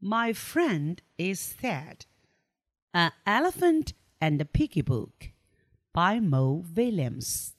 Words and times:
My 0.00 0.32
friend 0.32 1.00
is 1.18 1.40
sad. 1.40 2.06
An 2.94 3.12
Elephant 3.26 3.92
and 4.20 4.40
a 4.40 4.44
Piggy 4.44 4.82
Book 4.82 5.32
by 5.92 6.20
Mo 6.20 6.64
Willems. 6.74 7.54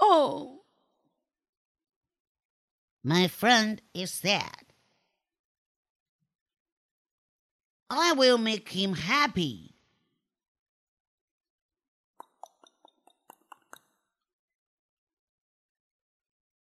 Oh, 0.00 0.62
My 3.04 3.26
friend 3.26 3.82
is 3.94 4.12
sad. 4.12 4.72
I 7.90 8.12
will 8.12 8.38
make 8.38 8.68
him 8.68 8.94
happy. 8.94 9.71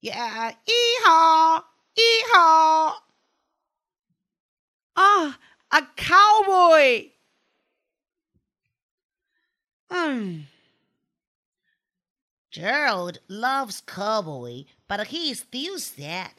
Yeah, 0.00 0.52
hee-haw, 0.64 1.62
hee-haw. 1.94 2.94
Ah, 4.96 5.39
a 5.72 5.82
cowboy. 5.96 7.11
Hmm. 9.90 10.40
Gerald 12.50 13.18
loves 13.29 13.82
cowboy, 13.82 14.64
but 14.89 15.06
he 15.08 15.34
still 15.34 15.79
sad. 15.79 16.32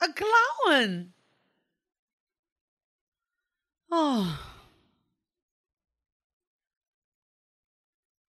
A 0.00 0.08
clown. 0.12 1.12
Oh, 3.90 4.47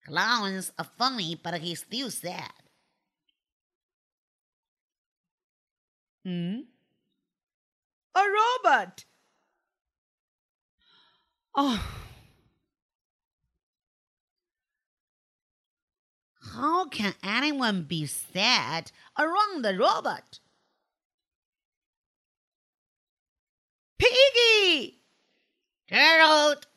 Clowns 0.05 0.71
are 0.77 0.85
funny, 0.97 1.35
but 1.35 1.59
he's 1.61 1.79
still 1.81 2.09
sad. 2.11 2.51
hmm? 6.23 6.59
A 8.15 8.19
robot. 8.19 9.05
Oh, 11.55 11.81
How 16.53 16.85
can 16.87 17.15
anyone 17.23 17.83
be 17.83 18.05
sad 18.05 18.91
around 19.17 19.63
the 19.65 19.77
robot? 19.77 20.39
piggy. 23.97 25.01
Gerald! 25.87 26.67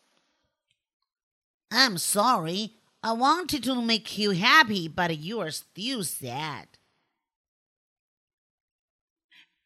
I'm 1.70 1.98
sorry. 1.98 2.77
I 3.02 3.12
wanted 3.12 3.62
to 3.64 3.80
make 3.80 4.18
you 4.18 4.32
happy, 4.32 4.88
but 4.88 5.16
you 5.16 5.40
are 5.40 5.50
still 5.50 6.02
sad. 6.02 6.66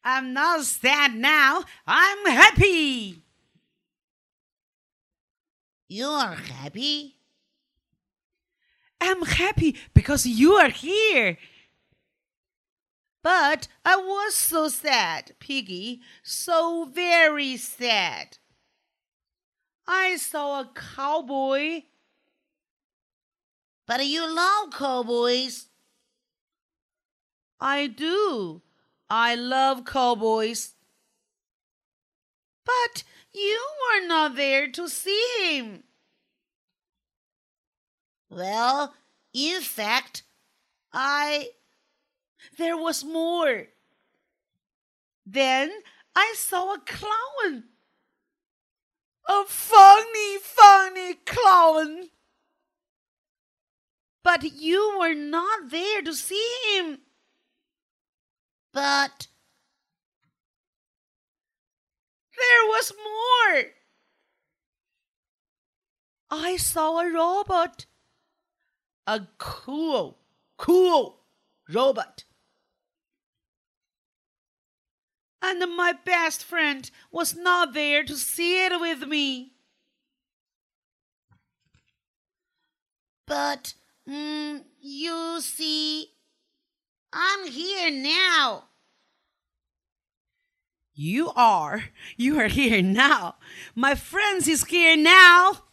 I'm 0.03 0.33
not 0.33 0.63
sad 0.65 1.15
now. 1.15 1.63
I'm 1.87 2.25
happy. 2.25 3.23
You 5.87 6.07
are 6.07 6.35
happy? 6.35 7.15
I'm 8.99 9.21
happy 9.23 9.77
because 9.93 10.25
you 10.25 10.53
are 10.53 10.69
here. 10.69 11.37
But 13.21 13.67
I 13.85 13.95
was 13.95 14.35
so 14.35 14.67
sad, 14.67 15.33
Piggy, 15.39 16.01
so 16.23 16.89
very 16.91 17.57
sad. 17.57 18.37
I 19.87 20.17
saw 20.17 20.61
a 20.61 20.71
cowboy. 20.73 21.83
But 23.85 24.05
you 24.05 24.33
love 24.33 24.71
cowboys. 24.71 25.67
I 27.59 27.87
do. 27.87 28.61
I 29.09 29.35
love 29.35 29.85
cowboys. 29.85 30.73
But 32.65 33.03
you 33.33 33.61
were 33.81 34.07
not 34.07 34.35
there 34.35 34.69
to 34.69 34.87
see 34.87 35.25
him. 35.41 35.83
Well, 38.29 38.93
in 39.33 39.61
fact, 39.61 40.23
I. 40.91 41.49
There 42.57 42.77
was 42.77 43.03
more. 43.03 43.67
Then 45.25 45.71
I 46.15 46.33
saw 46.37 46.73
a 46.73 46.79
clown. 46.79 47.63
A 49.27 49.43
funny, 49.45 50.37
funny 50.39 51.13
clown. 51.25 52.09
But 54.33 54.51
you 54.51 54.97
were 54.97 55.13
not 55.13 55.69
there 55.69 56.01
to 56.01 56.11
see 56.11 56.49
him. 56.75 57.01
But 58.73 59.27
There 62.35 62.67
was 62.67 62.91
more. 62.97 63.63
I 66.31 66.57
saw 66.57 66.99
a 66.99 67.13
robot. 67.13 67.85
A 69.05 69.21
cool, 69.37 70.17
cool 70.57 71.19
robot. 71.69 72.23
And 75.43 75.59
my 75.77 75.93
best 75.93 76.43
friend 76.43 76.89
was 77.11 77.35
not 77.35 77.75
there 77.75 78.03
to 78.03 78.15
see 78.15 78.65
it 78.65 78.81
with 78.81 79.07
me. 79.07 79.53
But, 83.27 83.75
mm, 84.07 84.63
you 84.81 85.41
see, 85.41 86.07
I'm 87.11 87.47
here 87.47 87.91
now. 87.91 88.65
You 90.95 91.31
are. 91.35 91.85
You 92.17 92.39
are 92.39 92.47
here 92.47 92.81
now. 92.81 93.35
My 93.75 93.95
friends 93.95 94.47
is 94.47 94.65
here 94.65 94.95
now. 94.95 95.63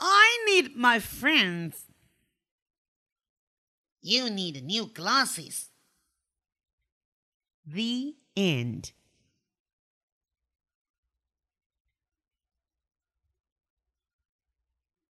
I 0.00 0.44
need 0.46 0.76
my 0.76 0.98
friends. 0.98 1.84
You 4.02 4.28
need 4.28 4.64
new 4.64 4.86
glasses. 4.86 5.70
The 7.66 8.14
end. 8.36 8.92